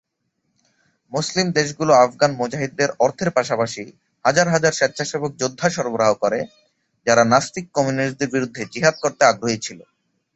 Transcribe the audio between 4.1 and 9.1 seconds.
হাজার হাজার স্বেচ্ছাসেবক যোদ্ধা সরবরাহ করে, যারা "নাস্তিক" কমিউনিস্টদের বিরুদ্ধে "জিহাদ"